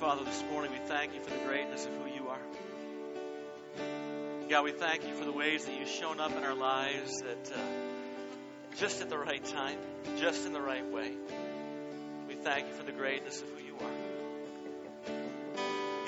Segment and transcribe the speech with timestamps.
[0.00, 2.40] Father, this morning we thank you for the greatness of who you are.
[4.50, 7.52] God, we thank you for the ways that you've shown up in our lives that
[7.54, 7.58] uh,
[8.76, 9.78] just at the right time,
[10.18, 11.12] just in the right way.
[12.26, 13.92] We thank you for the greatness of who you are.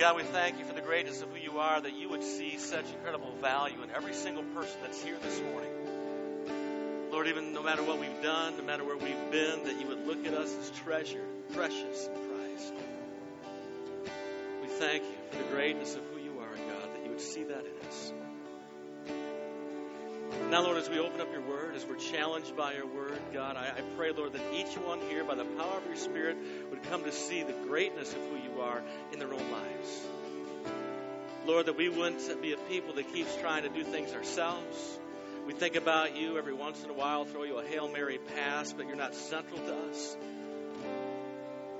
[0.01, 2.59] God, we thank you for the greatness of who you are, that you would see
[2.59, 5.71] such incredible value in every single person that's here this morning.
[7.13, 10.05] Lord, even no matter what we've done, no matter where we've been, that you would
[10.09, 12.09] look at us as treasure, precious,
[14.79, 17.65] thank you for the greatness of who you are, God, that you would see that
[17.65, 18.13] in us.
[20.51, 23.57] Now, Lord, as we open up your word, as we're challenged by your word, God,
[23.57, 26.37] I, I, pray, Lord, that each one here, by the power of your Spirit,
[26.71, 30.07] would come to see the greatness of who you are in their own lives.
[31.47, 34.99] Lord, that we wouldn't be a people that keeps trying to do things ourselves.
[35.47, 38.73] We think about you every once in a while, throw you a Hail Mary pass,
[38.73, 40.17] but you're not central to us.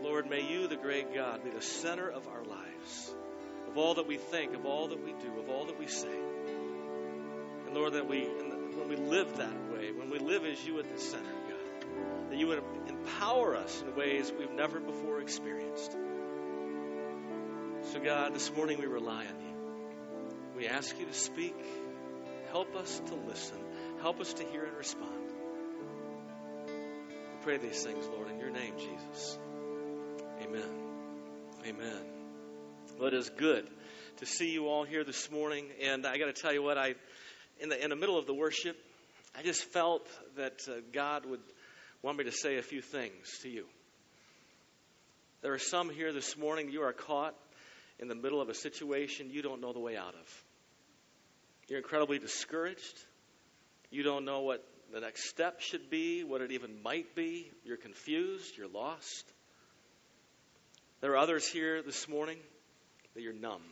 [0.07, 3.15] Lord, may you, the great God, be the center of our lives,
[3.67, 6.17] of all that we think, of all that we do, of all that we say.
[7.67, 10.89] And Lord, that we, when we live that way, when we live as you at
[10.95, 15.91] the center, God, that you would empower us in ways we've never before experienced.
[17.93, 19.55] So, God, this morning we rely on you.
[20.57, 21.57] We ask you to speak.
[22.53, 23.59] Help us to listen.
[24.03, 25.33] Help us to hear and respond.
[26.69, 29.39] We pray these things, Lord, in your name, Jesus.
[30.49, 30.71] Amen.
[31.67, 32.03] Amen.
[32.99, 33.67] Well, it is good
[34.19, 35.67] to see you all here this morning.
[35.83, 36.95] And I got to tell you what, I,
[37.59, 38.77] in the, in the middle of the worship,
[39.37, 41.41] I just felt that uh, God would
[42.01, 43.67] want me to say a few things to you.
[45.43, 47.35] There are some here this morning, you are caught
[47.99, 50.45] in the middle of a situation you don't know the way out of.
[51.69, 53.05] You're incredibly discouraged.
[53.91, 57.51] You don't know what the next step should be, what it even might be.
[57.65, 58.57] You're confused.
[58.57, 59.33] You're lost.
[61.01, 62.39] There are others here this morning
[63.15, 63.63] that you're numb.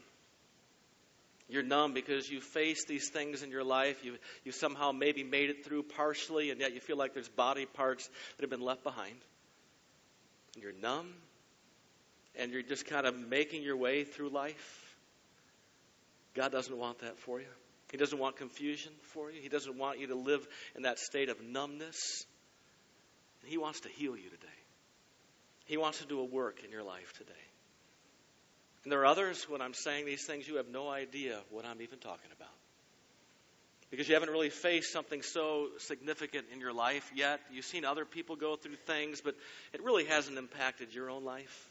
[1.48, 4.04] You're numb because you face these things in your life.
[4.04, 7.66] You, you somehow maybe made it through partially, and yet you feel like there's body
[7.66, 9.16] parts that have been left behind.
[10.54, 11.12] And you're numb,
[12.36, 14.96] and you're just kind of making your way through life.
[16.34, 17.46] God doesn't want that for you.
[17.90, 19.40] He doesn't want confusion for you.
[19.40, 22.26] He doesn't want you to live in that state of numbness.
[23.44, 24.53] He wants to heal you today.
[25.64, 27.32] He wants to do a work in your life today.
[28.84, 31.80] And there are others, when I'm saying these things, you have no idea what I'm
[31.80, 32.52] even talking about.
[33.90, 37.40] Because you haven't really faced something so significant in your life yet.
[37.50, 39.36] You've seen other people go through things, but
[39.72, 41.70] it really hasn't impacted your own life.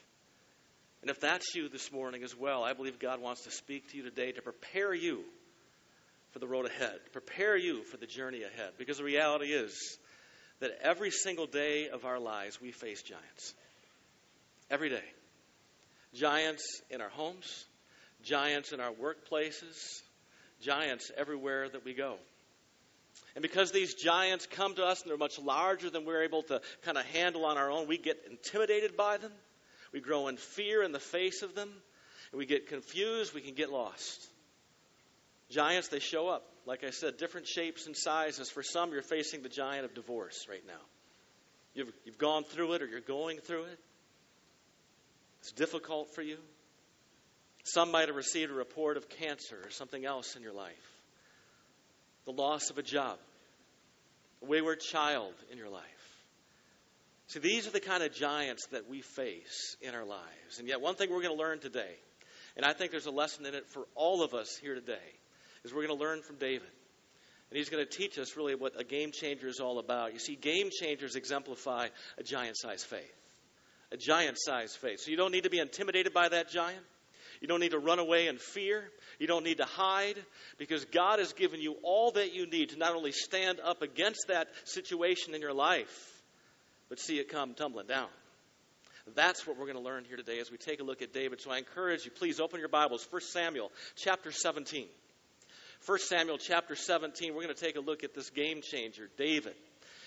[1.02, 3.98] And if that's you this morning as well, I believe God wants to speak to
[3.98, 5.24] you today to prepare you
[6.32, 8.72] for the road ahead, prepare you for the journey ahead.
[8.80, 10.00] Because the reality is
[10.62, 13.54] that every single day of our lives, we face giants
[14.70, 15.04] every day.
[16.14, 17.66] Giants in our homes,
[18.24, 20.02] giants in our workplaces,
[20.62, 22.18] giants everywhere that we go.
[23.36, 26.62] And because these giants come to us and they're much larger than we're able to
[26.84, 29.32] kind of handle on our own, we get intimidated by them.
[29.92, 31.70] We grow in fear in the face of them.
[32.32, 33.34] And we get confused.
[33.34, 34.28] We can get lost.
[35.50, 36.44] Giants, they show up.
[36.66, 38.50] Like I said, different shapes and sizes.
[38.50, 40.82] For some, you're facing the giant of divorce right now.
[41.74, 43.80] You've, you've gone through it or you're going through it.
[45.44, 46.38] It's difficult for you.
[47.66, 50.72] Some might have received a report of cancer or something else in your life.
[52.24, 53.18] The loss of a job,
[54.42, 55.84] a wayward child in your life.
[57.28, 60.60] See, these are the kind of giants that we face in our lives.
[60.60, 61.92] And yet, one thing we're going to learn today,
[62.56, 64.96] and I think there's a lesson in it for all of us here today,
[65.66, 66.70] is we're going to learn from David.
[67.50, 70.14] And he's going to teach us really what a game changer is all about.
[70.14, 71.88] You see, game changers exemplify
[72.18, 73.14] a giant sized faith
[73.94, 75.00] a giant sized faith.
[75.00, 76.84] So you don't need to be intimidated by that giant.
[77.40, 78.84] You don't need to run away in fear.
[79.20, 80.16] You don't need to hide
[80.58, 84.28] because God has given you all that you need to not only stand up against
[84.30, 86.24] that situation in your life,
[86.90, 88.08] but see it come tumbling down.
[89.14, 91.42] That's what we're going to learn here today as we take a look at David.
[91.42, 93.06] So I encourage you, please open your Bibles.
[93.12, 94.88] 1 Samuel chapter 17.
[95.86, 99.56] 1 Samuel chapter 17, we're going to take a look at this game changer, David,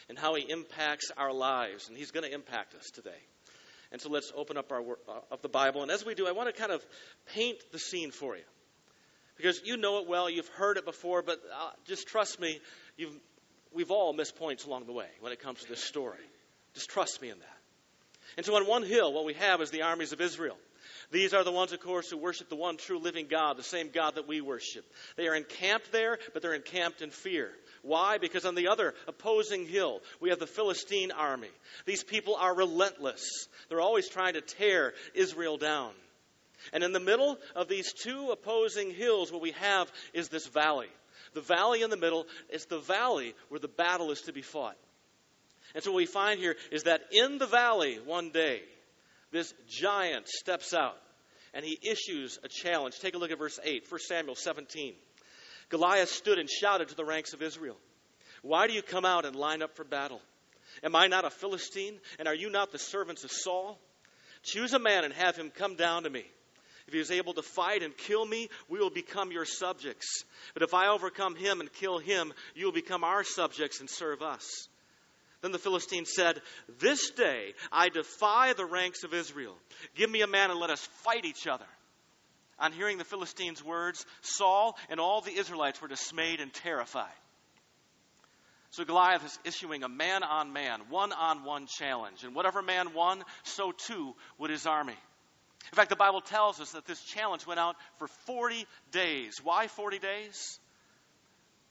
[0.08, 1.88] and how he impacts our lives.
[1.88, 3.20] And he's going to impact us today.
[3.92, 5.82] And so let's open up our uh, of the Bible.
[5.82, 6.84] And as we do, I want to kind of
[7.34, 8.42] paint the scene for you.
[9.36, 12.58] Because you know it well, you've heard it before, but uh, just trust me,
[13.72, 16.18] we've all missed points along the way when it comes to this story.
[16.74, 17.58] Just trust me in that.
[18.36, 20.56] And so on one hill, what we have is the armies of Israel.
[21.10, 23.90] These are the ones, of course, who worship the one true living God, the same
[23.90, 24.84] God that we worship.
[25.16, 27.50] They are encamped there, but they're encamped in fear.
[27.82, 28.18] Why?
[28.18, 31.50] Because on the other opposing hill, we have the Philistine army.
[31.84, 33.48] These people are relentless.
[33.68, 35.92] They're always trying to tear Israel down.
[36.72, 40.88] And in the middle of these two opposing hills, what we have is this valley.
[41.34, 44.76] The valley in the middle is the valley where the battle is to be fought.
[45.74, 48.62] And so what we find here is that in the valley one day,
[49.32, 50.96] this giant steps out
[51.54, 52.98] and he issues a challenge.
[52.98, 54.94] Take a look at verse 8, 1 Samuel 17.
[55.68, 57.76] Goliath stood and shouted to the ranks of Israel,
[58.42, 60.20] Why do you come out and line up for battle?
[60.82, 61.98] Am I not a Philistine?
[62.18, 63.78] And are you not the servants of Saul?
[64.42, 66.24] Choose a man and have him come down to me.
[66.86, 70.24] If he is able to fight and kill me, we will become your subjects.
[70.54, 74.22] But if I overcome him and kill him, you will become our subjects and serve
[74.22, 74.68] us.
[75.42, 76.40] Then the Philistine said,
[76.78, 79.54] This day I defy the ranks of Israel.
[79.94, 81.66] Give me a man and let us fight each other.
[82.58, 87.12] On hearing the Philistines' words, Saul and all the Israelites were dismayed and terrified.
[88.70, 92.24] So Goliath is issuing a man on man, one on one challenge.
[92.24, 94.96] And whatever man won, so too would his army.
[95.72, 99.40] In fact, the Bible tells us that this challenge went out for 40 days.
[99.42, 100.60] Why 40 days?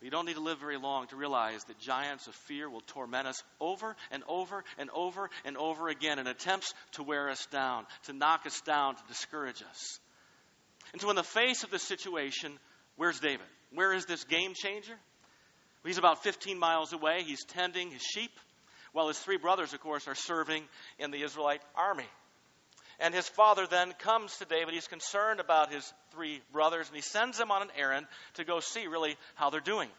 [0.05, 3.25] You don't need to live very long to realize that giants of fear will torment
[3.25, 7.87] us over and over and over and over again in attempts to wear us down,
[8.03, 9.99] to knock us down, to discourage us.
[10.93, 12.51] And so, in the face of this situation,
[12.97, 13.47] where's David?
[13.73, 14.93] Where is this game changer?
[15.83, 17.23] He's about 15 miles away.
[17.25, 18.39] He's tending his sheep,
[18.93, 20.65] while his three brothers, of course, are serving
[20.99, 22.05] in the Israelite army.
[22.99, 24.73] And his father then comes to David.
[24.73, 28.59] He's concerned about his three brothers, and he sends them on an errand to go
[28.59, 29.89] see really how they're doing.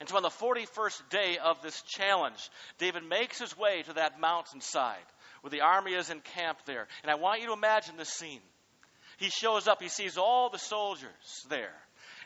[0.00, 4.20] And so on the 41st day of this challenge, David makes his way to that
[4.20, 4.98] mountainside
[5.42, 6.86] where the army is encamped there.
[7.02, 8.40] And I want you to imagine this scene.
[9.18, 11.74] He shows up, he sees all the soldiers there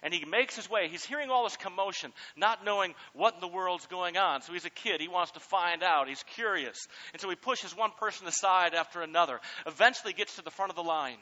[0.07, 0.87] and he makes his way.
[0.89, 4.41] He's hearing all this commotion, not knowing what in the world's going on.
[4.41, 5.01] So he's a kid.
[5.01, 6.07] He wants to find out.
[6.07, 6.87] He's curious.
[7.13, 10.77] And so he pushes one person aside after another, eventually gets to the front of
[10.77, 11.19] the line.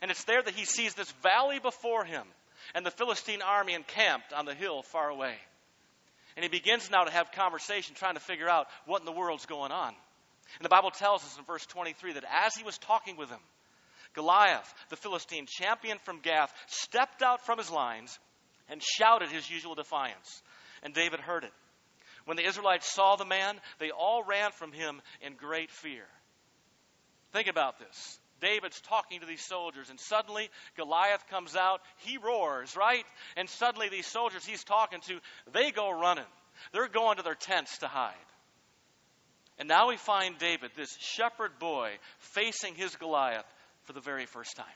[0.00, 2.24] And it's there that he sees this valley before him
[2.74, 5.34] and the Philistine army encamped on the hill far away.
[6.34, 9.44] And he begins now to have conversation, trying to figure out what in the world's
[9.44, 9.92] going on.
[10.56, 13.40] And the Bible tells us in verse 23 that as he was talking with him,
[14.18, 18.18] Goliath, the Philistine champion from Gath, stepped out from his lines
[18.68, 20.42] and shouted his usual defiance.
[20.82, 21.52] And David heard it.
[22.24, 26.02] When the Israelites saw the man, they all ran from him in great fear.
[27.32, 28.18] Think about this.
[28.40, 31.80] David's talking to these soldiers, and suddenly Goliath comes out.
[31.98, 33.04] He roars, right?
[33.36, 35.20] And suddenly these soldiers he's talking to,
[35.52, 36.24] they go running.
[36.72, 38.14] They're going to their tents to hide.
[39.60, 43.46] And now we find David, this shepherd boy, facing his Goliath
[43.88, 44.66] for the very first time.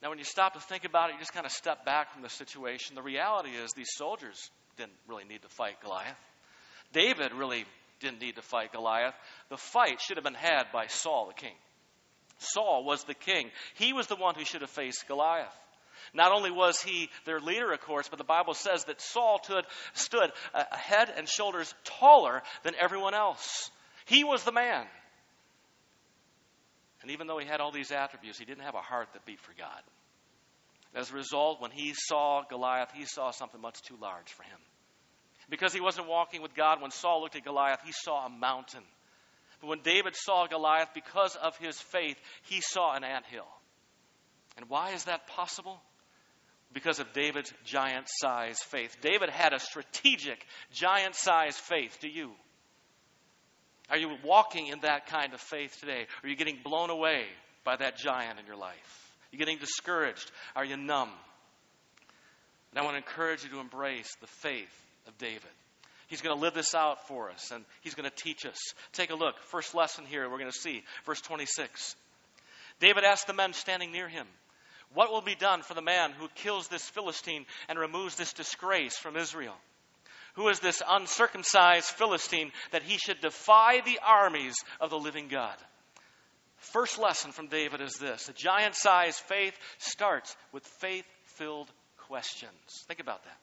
[0.00, 2.22] Now, when you stop to think about it, you just kind of step back from
[2.22, 2.94] the situation.
[2.94, 6.16] The reality is, these soldiers didn't really need to fight Goliath.
[6.92, 7.64] David really
[7.98, 9.14] didn't need to fight Goliath.
[9.48, 11.56] The fight should have been had by Saul, the king.
[12.38, 13.50] Saul was the king.
[13.74, 15.48] He was the one who should have faced Goliath.
[16.14, 19.64] Not only was he their leader, of course, but the Bible says that Saul stood,
[19.94, 23.72] stood a head and shoulders taller than everyone else.
[24.04, 24.86] He was the man.
[27.06, 29.38] And even though he had all these attributes, he didn't have a heart that beat
[29.38, 29.80] for God.
[30.92, 34.58] As a result, when he saw Goliath, he saw something much too large for him.
[35.48, 38.82] Because he wasn't walking with God, when Saul looked at Goliath, he saw a mountain.
[39.60, 43.46] But when David saw Goliath, because of his faith, he saw an ant hill.
[44.56, 45.80] And why is that possible?
[46.72, 48.96] Because of David's giant sized faith.
[49.00, 51.98] David had a strategic giant sized faith.
[52.00, 52.32] Do you?
[53.96, 56.06] Are you walking in that kind of faith today?
[56.22, 57.24] Are you getting blown away
[57.64, 59.14] by that giant in your life?
[59.22, 60.30] Are you getting discouraged?
[60.54, 61.08] Are you numb?
[62.70, 64.68] And I want to encourage you to embrace the faith
[65.08, 65.40] of David.
[66.08, 68.58] He's going to live this out for us, and he's going to teach us.
[68.92, 69.38] Take a look.
[69.44, 71.96] First lesson here, we're going to see, verse 26.
[72.80, 74.26] David asked the men standing near him,
[74.92, 78.98] What will be done for the man who kills this Philistine and removes this disgrace
[78.98, 79.56] from Israel?
[80.36, 85.56] Who is this uncircumcised Philistine that he should defy the armies of the living God?
[86.58, 92.84] First lesson from David is this a giant sized faith starts with faith filled questions.
[92.86, 93.38] Think about that.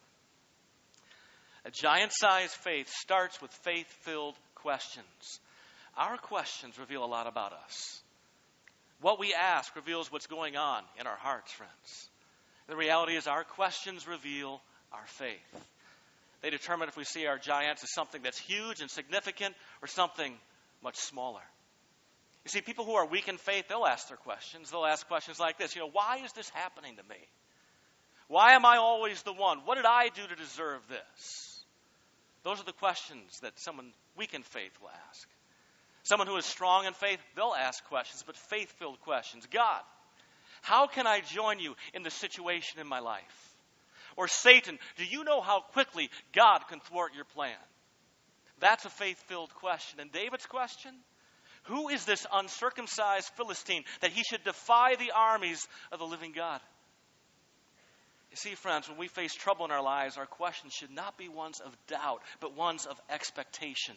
[1.66, 5.40] A giant sized faith starts with faith filled questions.
[5.96, 8.02] Our questions reveal a lot about us.
[9.00, 12.08] What we ask reveals what's going on in our hearts, friends.
[12.68, 15.64] The reality is, our questions reveal our faith.
[16.44, 20.36] They determine if we see our giants as something that's huge and significant or something
[20.82, 21.40] much smaller.
[22.44, 24.70] You see, people who are weak in faith, they'll ask their questions.
[24.70, 27.16] They'll ask questions like this You know, why is this happening to me?
[28.28, 29.60] Why am I always the one?
[29.64, 31.64] What did I do to deserve this?
[32.42, 35.26] Those are the questions that someone weak in faith will ask.
[36.02, 39.46] Someone who is strong in faith, they'll ask questions, but faith filled questions.
[39.50, 39.80] God,
[40.60, 43.53] how can I join you in the situation in my life?
[44.16, 47.56] Or Satan, do you know how quickly God can thwart your plan?
[48.60, 50.00] That's a faith filled question.
[50.00, 50.92] And David's question?
[51.64, 56.60] Who is this uncircumcised Philistine that he should defy the armies of the living God?
[58.30, 61.28] You see, friends, when we face trouble in our lives, our questions should not be
[61.28, 63.94] ones of doubt, but ones of expectation.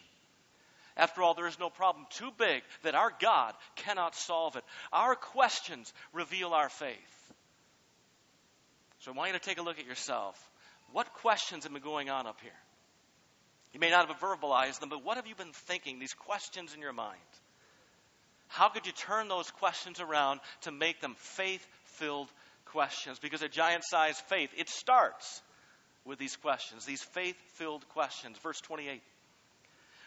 [0.96, 4.64] After all, there is no problem too big that our God cannot solve it.
[4.92, 7.17] Our questions reveal our faith.
[9.00, 10.36] So I want you to take a look at yourself.
[10.92, 12.50] What questions have been going on up here?
[13.72, 16.80] You may not have verbalized them, but what have you been thinking, these questions in
[16.80, 17.18] your mind?
[18.48, 22.28] How could you turn those questions around to make them faith filled
[22.66, 23.18] questions?
[23.18, 25.42] Because a giant sized faith, it starts
[26.04, 28.38] with these questions, these faith filled questions.
[28.38, 29.02] Verse 28.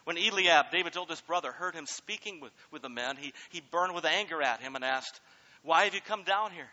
[0.04, 3.94] When Eliab, David's oldest brother, heard him speaking with, with the men, he, he burned
[3.94, 5.22] with anger at him and asked,
[5.62, 6.70] Why have you come down here?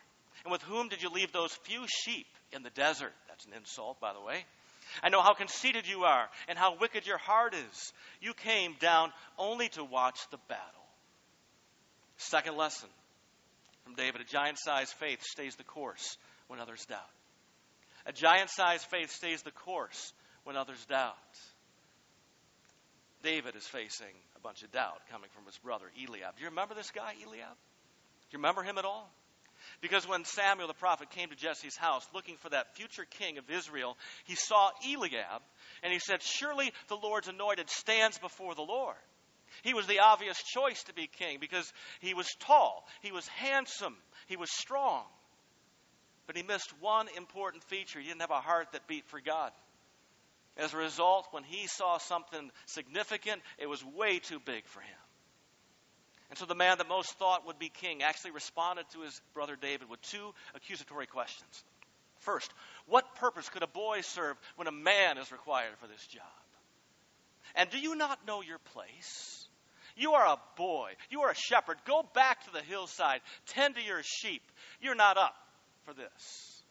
[0.48, 3.12] And with whom did you leave those few sheep in the desert?
[3.28, 4.46] That's an insult, by the way.
[5.02, 7.92] I know how conceited you are and how wicked your heart is.
[8.22, 10.64] You came down only to watch the battle.
[12.16, 12.88] Second lesson
[13.84, 17.12] from David a giant sized faith stays the course when others doubt.
[18.06, 20.14] A giant sized faith stays the course
[20.44, 21.14] when others doubt.
[23.22, 26.36] David is facing a bunch of doubt coming from his brother Eliab.
[26.36, 27.52] Do you remember this guy, Eliab?
[27.52, 29.12] Do you remember him at all?
[29.80, 33.49] Because when Samuel the prophet came to Jesse's house looking for that future king of
[33.49, 35.42] Israel, he saw Eliab
[35.82, 38.97] and he said, Surely the Lord's anointed stands before the Lord.
[39.62, 43.97] He was the obvious choice to be king because he was tall, he was handsome,
[44.26, 45.04] he was strong.
[46.26, 48.00] But he missed one important feature.
[48.00, 49.50] He didn't have a heart that beat for God.
[50.58, 54.99] As a result, when he saw something significant, it was way too big for him.
[56.30, 59.56] And so the man that most thought would be king actually responded to his brother
[59.56, 61.64] David with two accusatory questions.
[62.20, 62.52] First,
[62.87, 66.23] what purpose could a boy serve when a man is required for this job?
[67.54, 69.47] And do you not know your place?
[69.97, 70.92] You are a boy.
[71.11, 71.78] You are a shepherd.
[71.87, 73.20] Go back to the hillside.
[73.47, 74.42] Tend to your sheep.
[74.80, 75.35] You're not up
[75.85, 76.62] for this.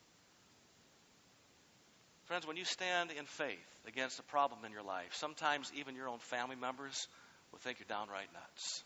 [2.26, 6.10] Friends, when you stand in faith against a problem in your life, sometimes even your
[6.10, 7.08] own family members
[7.52, 8.84] will think you're downright nuts.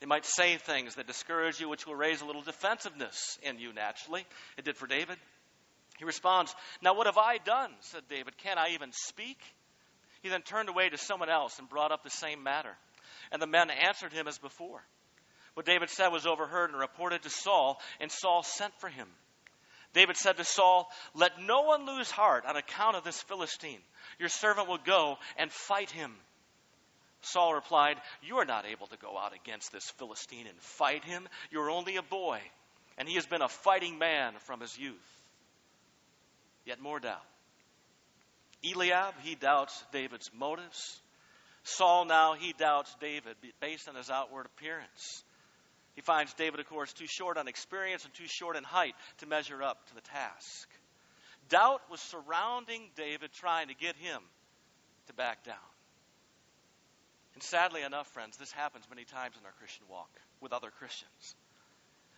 [0.00, 3.72] They might say things that discourage you, which will raise a little defensiveness in you
[3.72, 4.24] naturally.
[4.56, 5.18] It did for David.
[5.98, 7.70] He responds, Now what have I done?
[7.80, 8.38] said David.
[8.38, 9.38] Can I even speak?
[10.22, 12.74] He then turned away to someone else and brought up the same matter.
[13.30, 14.82] And the men answered him as before.
[15.54, 19.08] What David said was overheard and reported to Saul, and Saul sent for him.
[19.92, 23.80] David said to Saul, Let no one lose heart on account of this Philistine.
[24.18, 26.14] Your servant will go and fight him.
[27.22, 31.28] Saul replied, You are not able to go out against this Philistine and fight him.
[31.50, 32.40] You are only a boy,
[32.98, 34.94] and he has been a fighting man from his youth.
[36.64, 37.24] Yet more doubt.
[38.64, 41.00] Eliab, he doubts David's motives.
[41.62, 45.24] Saul now, he doubts David based on his outward appearance.
[45.94, 49.26] He finds David, of course, too short on experience and too short in height to
[49.26, 50.68] measure up to the task.
[51.48, 54.22] Doubt was surrounding David, trying to get him
[55.08, 55.56] to back down.
[57.40, 60.10] And sadly enough, friends, this happens many times in our Christian walk
[60.42, 61.34] with other Christians.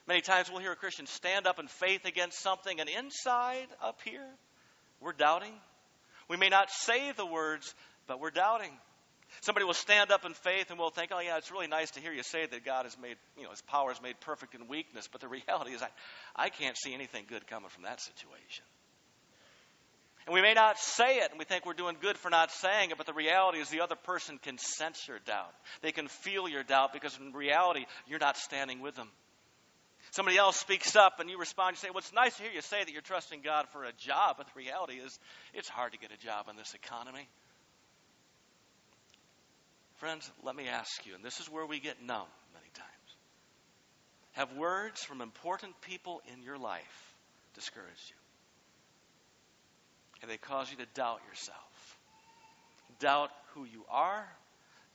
[0.08, 4.00] Many times we'll hear a Christian stand up in faith against something, and inside up
[4.04, 4.26] here,
[5.00, 5.52] we're doubting.
[6.28, 7.72] We may not say the words,
[8.08, 8.72] but we're doubting.
[9.42, 12.00] Somebody will stand up in faith and we'll think, oh, yeah, it's really nice to
[12.00, 14.66] hear you say that God has made, you know, his power is made perfect in
[14.66, 15.06] weakness.
[15.06, 15.90] But the reality is, I,
[16.34, 18.64] I can't see anything good coming from that situation.
[20.26, 22.90] And we may not say it, and we think we're doing good for not saying
[22.90, 25.52] it, but the reality is the other person can sense your doubt.
[25.80, 29.08] They can feel your doubt because in reality, you're not standing with them.
[30.12, 32.60] Somebody else speaks up and you respond, you say, Well, it's nice to hear you
[32.60, 35.18] say that you're trusting God for a job, but the reality is
[35.54, 37.26] it's hard to get a job in this economy.
[39.96, 42.88] Friends, let me ask you, and this is where we get numb many times.
[44.32, 47.14] Have words from important people in your life
[47.54, 48.21] discouraged you?
[50.22, 51.98] Have they cause you to doubt yourself?
[53.00, 54.24] Doubt who you are?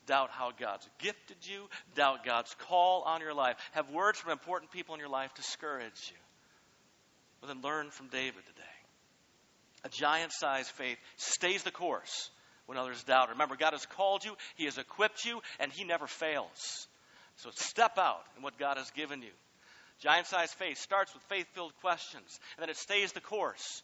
[0.05, 1.67] Doubt how God's gifted you?
[1.95, 3.57] Doubt God's call on your life?
[3.73, 6.17] Have words from important people in your life discourage you?
[7.41, 8.63] Well, then learn from David today.
[9.83, 12.29] A giant sized faith stays the course
[12.65, 13.29] when others doubt.
[13.29, 16.87] Remember, God has called you, He has equipped you, and He never fails.
[17.35, 19.31] So step out in what God has given you.
[19.99, 23.83] Giant sized faith starts with faith filled questions, and then it stays the course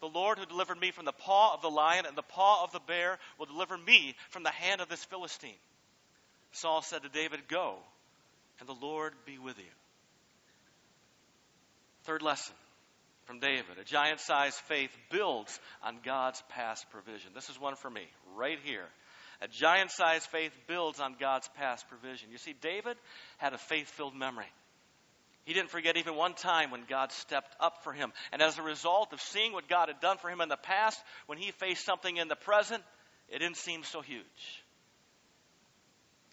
[0.00, 2.72] The Lord who delivered me from the paw of the lion and the paw of
[2.72, 5.50] the bear will deliver me from the hand of this Philistine.
[6.52, 7.76] Saul said to David, Go,
[8.60, 9.64] and the Lord be with you.
[12.04, 12.54] Third lesson
[13.24, 17.32] from David a giant sized faith builds on God's past provision.
[17.34, 18.86] This is one for me, right here.
[19.40, 22.30] A giant sized faith builds on God's past provision.
[22.32, 22.96] You see, David
[23.36, 24.50] had a faith filled memory.
[25.48, 28.12] He didn't forget even one time when God stepped up for him.
[28.32, 31.02] And as a result of seeing what God had done for him in the past,
[31.24, 32.82] when he faced something in the present,
[33.30, 34.62] it didn't seem so huge.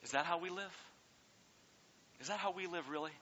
[0.03, 0.75] Is that how we live?
[2.19, 3.13] Is that how we live, really?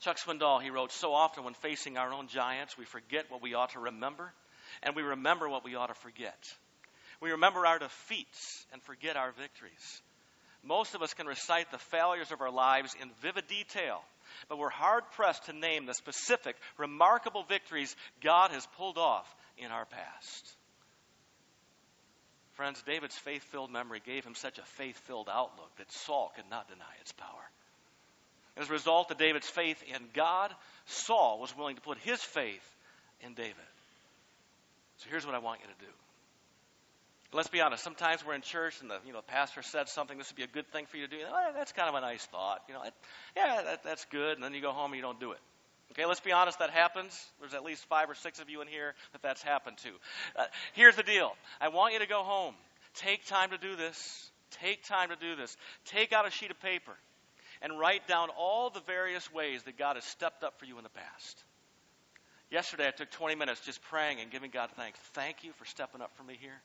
[0.00, 3.54] Chuck Swindoll, he wrote, So often when facing our own giants, we forget what we
[3.54, 4.32] ought to remember,
[4.82, 6.52] and we remember what we ought to forget.
[7.20, 10.02] We remember our defeats and forget our victories.
[10.62, 14.02] Most of us can recite the failures of our lives in vivid detail,
[14.48, 19.26] but we're hard pressed to name the specific, remarkable victories God has pulled off
[19.56, 20.56] in our past.
[22.54, 26.44] Friends, David's faith filled memory gave him such a faith filled outlook that Saul could
[26.50, 27.50] not deny its power.
[28.56, 32.76] As a result of David's faith in God, Saul was willing to put his faith
[33.22, 33.54] in David.
[34.98, 35.92] So here's what I want you to do.
[37.32, 37.84] Let's be honest.
[37.84, 40.18] Sometimes we're in church and the you know pastor said something.
[40.18, 41.22] This would be a good thing for you to do.
[41.28, 42.62] Oh, that's kind of a nice thought.
[42.66, 42.82] You know,
[43.36, 44.34] yeah, that, that's good.
[44.34, 45.38] And then you go home and you don't do it.
[45.92, 46.58] Okay, let's be honest.
[46.58, 47.18] That happens.
[47.40, 49.90] There's at least five or six of you in here that that's happened to.
[50.36, 51.32] Uh, here's the deal.
[51.60, 52.54] I want you to go home.
[52.94, 54.30] Take time to do this.
[54.62, 55.56] Take time to do this.
[55.84, 56.92] Take out a sheet of paper
[57.62, 60.84] and write down all the various ways that God has stepped up for you in
[60.84, 61.44] the past.
[62.50, 64.98] Yesterday, I took 20 minutes just praying and giving God thanks.
[65.12, 66.60] Thank you for stepping up for me here.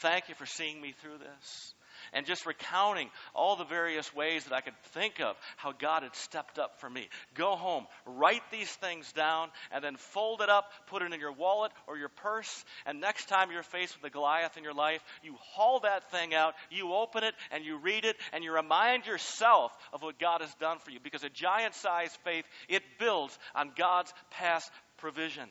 [0.00, 1.74] Thank you for seeing me through this.
[2.12, 6.14] And just recounting all the various ways that I could think of how God had
[6.14, 7.08] stepped up for me.
[7.34, 11.32] Go home, write these things down, and then fold it up, put it in your
[11.32, 12.64] wallet or your purse.
[12.84, 16.34] And next time you're faced with a Goliath in your life, you haul that thing
[16.34, 20.40] out, you open it, and you read it, and you remind yourself of what God
[20.40, 20.98] has done for you.
[21.02, 25.48] Because a giant sized faith, it builds on God's past provision.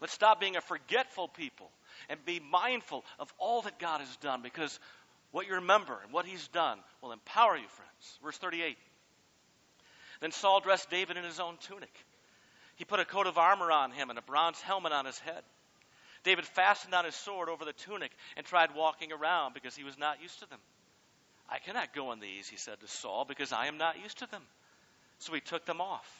[0.00, 1.70] Let's stop being a forgetful people
[2.08, 4.78] and be mindful of all that God has done because
[5.32, 8.18] what you remember and what he's done will empower you, friends.
[8.22, 8.76] Verse 38.
[10.20, 11.92] Then Saul dressed David in his own tunic.
[12.76, 15.42] He put a coat of armor on him and a bronze helmet on his head.
[16.24, 19.98] David fastened on his sword over the tunic and tried walking around because he was
[19.98, 20.58] not used to them.
[21.48, 24.30] I cannot go in these, he said to Saul, because I am not used to
[24.30, 24.42] them.
[25.18, 26.19] So he took them off.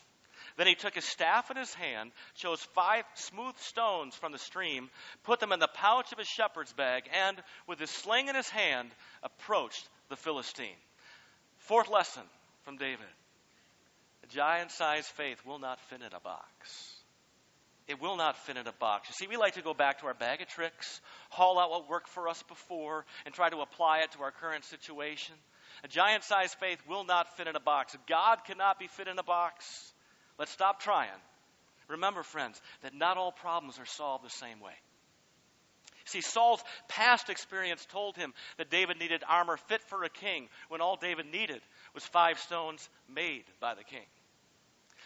[0.61, 4.91] Then he took his staff in his hand, chose five smooth stones from the stream,
[5.23, 8.51] put them in the pouch of his shepherd's bag, and, with his sling in his
[8.51, 8.91] hand,
[9.23, 10.77] approached the Philistine.
[11.61, 12.25] Fourth lesson
[12.65, 13.07] from David
[14.23, 16.95] a giant sized faith will not fit in a box.
[17.89, 19.09] It will not fit in a box.
[19.09, 21.89] You see, we like to go back to our bag of tricks, haul out what
[21.89, 25.37] worked for us before, and try to apply it to our current situation.
[25.85, 27.97] A giant sized faith will not fit in a box.
[28.07, 29.95] God cannot be fit in a box.
[30.41, 31.11] Let's stop trying.
[31.87, 34.73] Remember, friends, that not all problems are solved the same way.
[36.07, 40.81] See, Saul's past experience told him that David needed armor fit for a king when
[40.81, 41.61] all David needed
[41.95, 44.07] was five stones made by the king.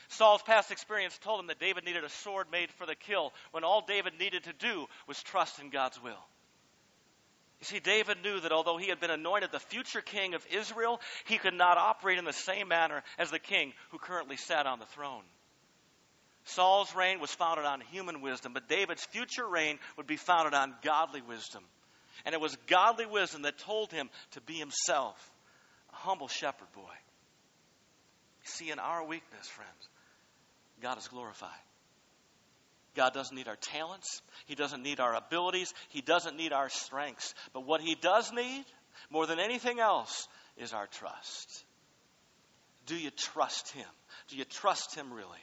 [0.09, 3.65] Saul's past experience told him that David needed a sword made for the kill when
[3.65, 6.25] all David needed to do was trust in God's will.
[7.61, 11.01] You see, David knew that although he had been anointed the future king of Israel,
[11.25, 14.79] he could not operate in the same manner as the king who currently sat on
[14.79, 15.23] the throne.
[16.45, 20.75] Saul's reign was founded on human wisdom, but David's future reign would be founded on
[20.83, 21.65] godly wisdom.
[22.27, 25.17] And it was godly wisdom that told him to be himself,
[25.93, 26.83] a humble shepherd boy.
[26.83, 29.89] You see, in our weakness, friends,
[30.83, 31.51] God is glorified.
[32.95, 34.23] God doesn't need our talents.
[34.47, 35.73] He doesn't need our abilities.
[35.89, 37.35] He doesn't need our strengths.
[37.53, 38.65] But what He does need,
[39.11, 41.65] more than anything else, is our trust.
[42.87, 43.87] Do you trust Him?
[44.29, 45.39] Do you trust Him really?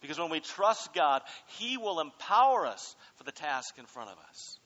[0.00, 1.22] Because when we trust God,
[1.58, 4.58] He will empower us for the task in front of us.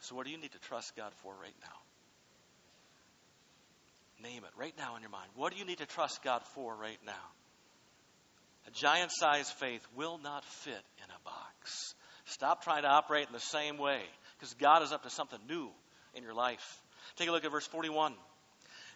[0.00, 1.76] So, what do you need to trust God for right now?
[4.22, 5.30] Name it right now in your mind.
[5.34, 7.12] What do you need to trust God for right now?
[8.66, 11.94] A giant sized faith will not fit in a box.
[12.26, 14.00] Stop trying to operate in the same way
[14.38, 15.70] because God is up to something new
[16.14, 16.80] in your life.
[17.16, 18.14] Take a look at verse 41.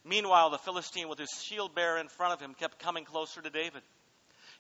[0.05, 3.51] Meanwhile, the Philistine, with his shield bearer in front of him, kept coming closer to
[3.51, 3.83] David.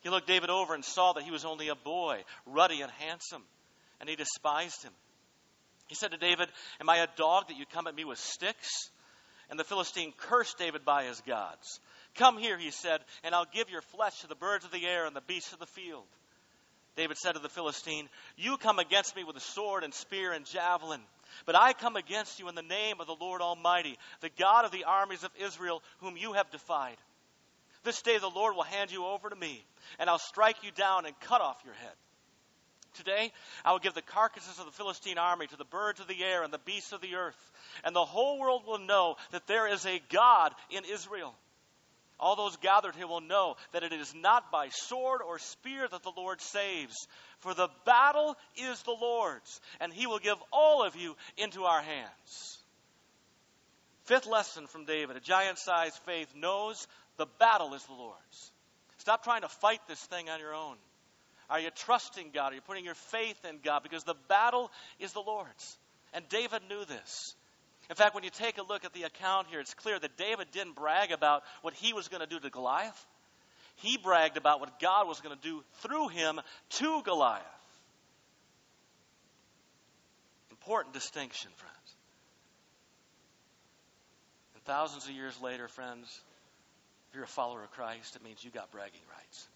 [0.00, 3.42] He looked David over and saw that he was only a boy, ruddy and handsome,
[4.00, 4.92] and he despised him.
[5.86, 6.48] He said to David,
[6.80, 8.90] Am I a dog that you come at me with sticks?
[9.50, 11.80] And the Philistine cursed David by his gods.
[12.16, 15.07] Come here, he said, and I'll give your flesh to the birds of the air
[15.07, 16.05] and the beasts of the field.
[16.96, 20.46] David said to the Philistine, You come against me with a sword and spear and
[20.46, 21.00] javelin.
[21.46, 24.70] But I come against you in the name of the Lord Almighty, the God of
[24.70, 26.96] the armies of Israel, whom you have defied.
[27.83, 29.64] This day the Lord will hand you over to me,
[29.98, 31.92] and I'll strike you down and cut off your head.
[32.94, 33.33] Today
[33.64, 36.44] I will give the carcasses of the Philistine army to the birds of the air
[36.44, 39.85] and the beasts of the earth, and the whole world will know that there is
[39.85, 41.35] a God in Israel.
[42.20, 46.03] All those gathered here will know that it is not by sword or spear that
[46.03, 46.94] the Lord saves,
[47.40, 51.83] for the battle is the Lord's, and he will give all of you into our
[51.83, 52.59] hands.
[54.05, 58.53] Fifth lesson from David a giant sized faith knows the battle is the Lord's.
[58.98, 60.77] Stop trying to fight this thing on your own.
[61.50, 62.53] Are you trusting God?
[62.53, 63.83] Are you putting your faith in God?
[63.83, 65.79] Because the battle is the Lord's.
[66.12, 67.35] And David knew this.
[67.90, 70.49] In fact, when you take a look at the account here, it's clear that David
[70.53, 73.07] didn't brag about what he was going to do to Goliath.
[73.77, 77.44] He bragged about what God was going to do through him to Goliath.
[80.51, 81.75] Important distinction, friends.
[84.55, 86.07] And thousands of years later, friends,
[87.09, 89.49] if you're a follower of Christ, it means you got bragging rights.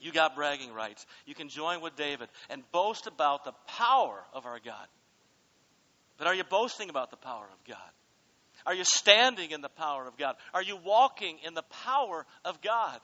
[0.00, 1.06] You got bragging rights.
[1.24, 4.86] You can join with David and boast about the power of our God.
[6.18, 7.78] But are you boasting about the power of God?
[8.66, 10.36] Are you standing in the power of God?
[10.54, 12.98] Are you walking in the power of God?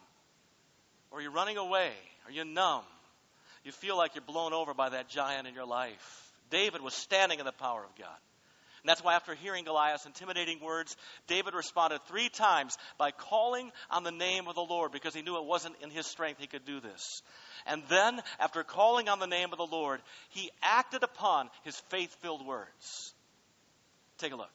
[1.11, 1.91] Or are you running away?
[2.27, 2.85] Are you numb?
[3.65, 6.33] You feel like you're blown over by that giant in your life.
[6.51, 8.17] David was standing in the power of God.
[8.83, 14.05] And that's why, after hearing Goliath's intimidating words, David responded three times by calling on
[14.05, 16.65] the name of the Lord because he knew it wasn't in his strength he could
[16.65, 17.23] do this.
[17.67, 22.15] And then, after calling on the name of the Lord, he acted upon his faith
[22.21, 23.13] filled words.
[24.19, 24.51] Take a look.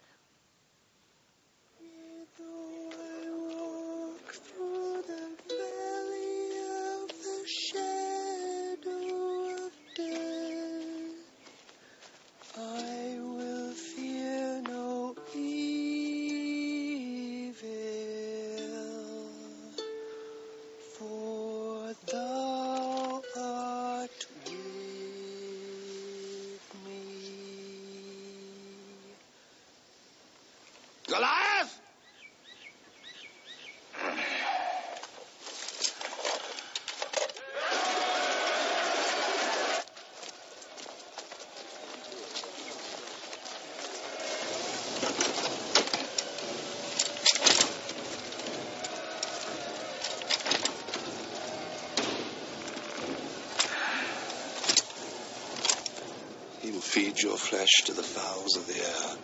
[57.26, 59.18] Your flesh to the fowls of the air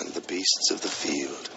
[0.00, 1.51] and the beasts of the field.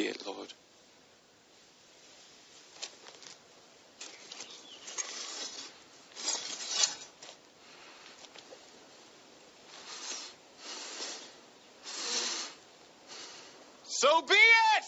[0.00, 0.52] Be it, Lord.
[13.84, 14.84] So be it!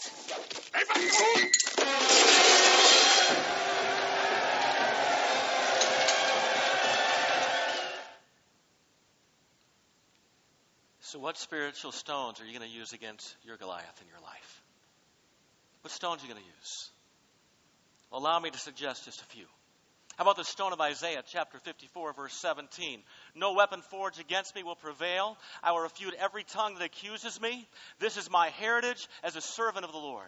[11.01, 14.32] So, what spiritual stones are you going to use against your Goliath in your life?
[16.03, 16.89] Stones are you going to use?
[18.11, 19.45] Allow me to suggest just a few.
[20.17, 23.01] How about the stone of Isaiah, chapter 54, verse 17?
[23.35, 25.37] No weapon forged against me will prevail.
[25.63, 27.69] I will refute every tongue that accuses me.
[27.99, 30.27] This is my heritage as a servant of the Lord.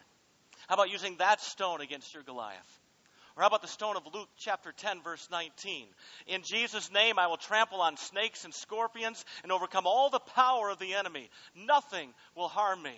[0.69, 2.79] How about using that stone against your Goliath?
[3.35, 5.87] Or how about the stone of Luke chapter 10, verse 19?
[6.27, 10.69] In Jesus' name, I will trample on snakes and scorpions and overcome all the power
[10.69, 11.29] of the enemy.
[11.53, 12.95] Nothing will harm me.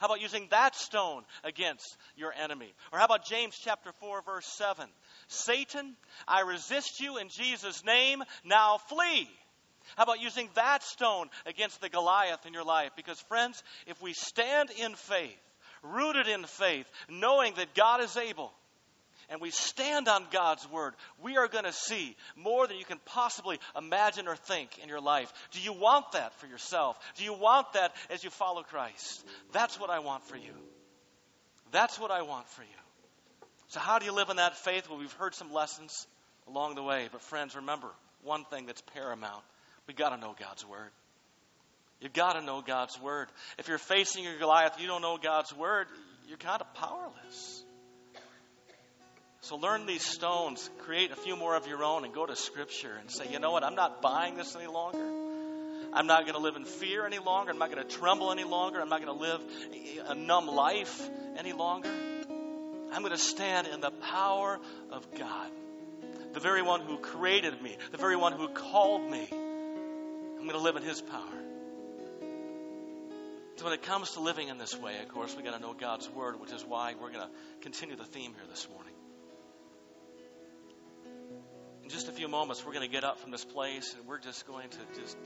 [0.00, 2.74] How about using that stone against your enemy?
[2.92, 4.88] Or how about James chapter 4, verse 7?
[5.28, 9.28] Satan, I resist you in Jesus' name, now flee.
[9.96, 12.92] How about using that stone against the Goliath in your life?
[12.96, 15.38] Because, friends, if we stand in faith,
[15.82, 18.52] rooted in faith, knowing that God is able,
[19.30, 23.00] and we stand on God's word, we are going to see more than you can
[23.06, 25.32] possibly imagine or think in your life.
[25.52, 26.98] Do you want that for yourself?
[27.16, 29.24] Do you want that as you follow Christ?
[29.52, 30.52] That's what I want for you.
[31.72, 32.68] That's what I want for you.
[33.68, 34.88] So, how do you live in that faith?
[34.88, 36.06] Well, we've heard some lessons
[36.46, 37.88] along the way, but friends, remember
[38.22, 39.42] one thing that's paramount.
[39.86, 40.90] We've got to know God's word.
[42.00, 43.28] You've got to know God's word.
[43.58, 45.86] If you're facing your Goliath, you don't know God's word,
[46.28, 47.64] you're kind of powerless.
[49.44, 52.96] So learn these stones, create a few more of your own, and go to Scripture
[52.98, 55.06] and say, you know what, I'm not buying this any longer.
[55.92, 57.52] I'm not going to live in fear any longer.
[57.52, 58.80] I'm not going to tremble any longer.
[58.80, 59.42] I'm not going to live
[60.06, 60.98] a numb life
[61.36, 61.90] any longer.
[61.90, 64.58] I'm going to stand in the power
[64.90, 65.50] of God,
[66.32, 69.28] the very one who created me, the very one who called me.
[69.30, 71.42] I'm going to live in His power.
[73.56, 75.74] So when it comes to living in this way, of course, we've got to know
[75.74, 77.30] God's Word, which is why we're going to
[77.60, 78.93] continue the theme here this morning.
[81.94, 84.48] Just a few moments, we're going to get up from this place and we're just
[84.48, 85.16] going to just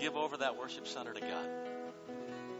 [0.00, 1.48] give over that worship center to God.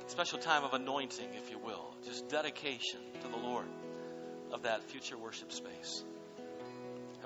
[0.07, 3.67] Special time of anointing, if you will, just dedication to the Lord
[4.53, 6.05] of that future worship space.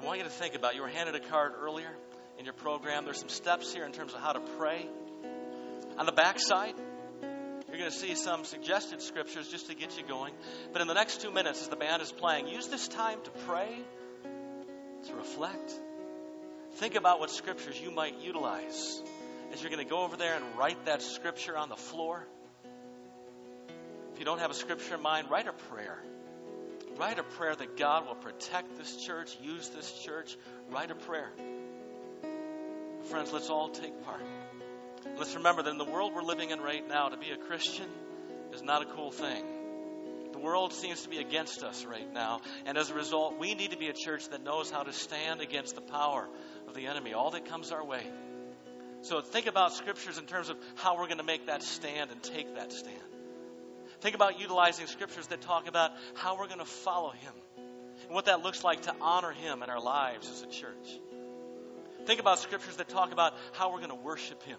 [0.01, 1.91] I want you to think about you were handed a card earlier
[2.39, 3.05] in your program.
[3.05, 4.89] There's some steps here in terms of how to pray.
[5.99, 6.75] On the back side,
[7.69, 10.33] you're going to see some suggested scriptures just to get you going.
[10.73, 13.31] But in the next two minutes, as the band is playing, use this time to
[13.47, 13.69] pray,
[15.07, 15.81] to reflect,
[16.77, 19.01] Think about what scriptures you might utilize
[19.53, 22.27] as you're going to go over there and write that scripture on the floor.
[24.13, 25.99] If you don't have a scripture in mind, write a prayer.
[26.97, 30.37] Write a prayer that God will protect this church, use this church.
[30.71, 31.31] Write a prayer.
[33.05, 34.23] Friends, let's all take part.
[35.17, 37.87] Let's remember that in the world we're living in right now, to be a Christian
[38.53, 39.45] is not a cool thing.
[40.33, 42.41] The world seems to be against us right now.
[42.67, 45.41] And as a result, we need to be a church that knows how to stand
[45.41, 46.29] against the power
[46.75, 48.03] of the enemy, all that comes our way.
[49.03, 52.23] So think about scriptures in terms of how we're going to make that stand and
[52.23, 52.97] take that stand.
[54.01, 57.33] Think about utilizing scriptures that talk about how we're going to follow him
[58.07, 61.01] and what that looks like to honor him in our lives as a church.
[62.07, 64.59] Think about scriptures that talk about how we're going to worship him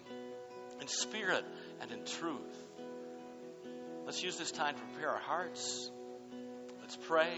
[0.80, 1.44] in spirit
[1.80, 2.40] and in truth.
[4.04, 5.90] Let's use this time to prepare our hearts.
[6.80, 7.32] Let's pray.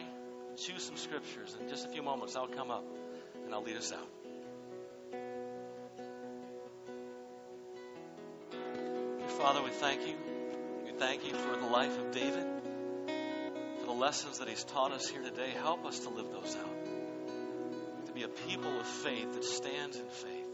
[0.57, 1.57] Choose some scriptures.
[1.61, 2.85] In just a few moments, I'll come up
[3.45, 4.18] and I'll lead us out.
[9.39, 10.15] Father, we thank you.
[10.85, 12.45] We thank you for the life of David,
[13.79, 15.51] for the lessons that he's taught us here today.
[15.51, 20.09] Help us to live those out, to be a people of faith that stands in
[20.09, 20.49] faith.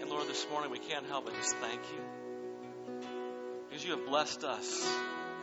[0.00, 2.94] And Lord, this morning we can't help but just thank you
[3.68, 4.88] because you have blessed us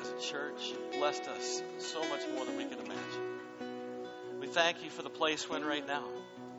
[0.03, 0.69] as a church.
[0.69, 4.39] You've blessed us so much more than we can imagine.
[4.39, 6.07] We thank you for the place we're in right now,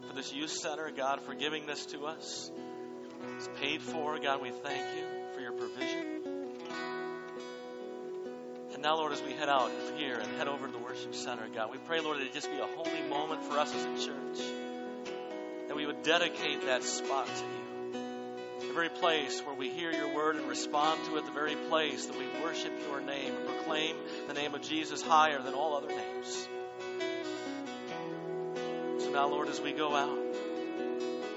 [0.06, 2.50] for this youth center, God, for giving this to us.
[3.36, 4.18] It's paid for.
[4.18, 6.22] God, we thank you for your provision.
[8.72, 11.46] And now, Lord, as we head out here and head over to the worship center,
[11.54, 14.06] God, we pray, Lord, that it just be a holy moment for us as a
[14.06, 14.46] church.
[15.68, 18.68] That we would dedicate that spot to you.
[18.68, 22.06] The very place where we hear your word and respond to it, the very place
[22.06, 23.96] that we worship your name and proclaim
[24.28, 26.48] the name of Jesus higher than all other names.
[28.98, 30.25] So now, Lord, as we go out,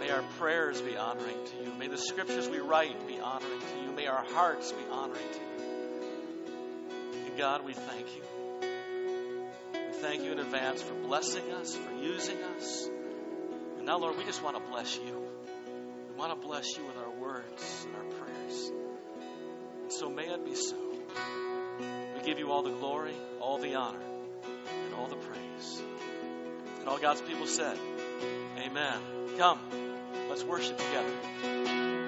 [0.09, 1.71] May our prayers be honoring to you.
[1.77, 3.91] May the scriptures we write be honoring to you.
[3.91, 7.27] May our hearts be honoring to you.
[7.27, 8.23] And God, we thank you.
[9.71, 12.89] We thank you in advance for blessing us, for using us.
[13.77, 15.27] And now, Lord, we just want to bless you.
[16.09, 18.71] We want to bless you with our words and our prayers.
[19.83, 20.75] And so may it be so.
[22.15, 24.01] We give you all the glory, all the honor,
[24.85, 25.83] and all the praise.
[26.79, 27.77] And all God's people said,
[28.57, 28.99] Amen.
[29.37, 29.59] Come,
[30.29, 31.98] let's worship together.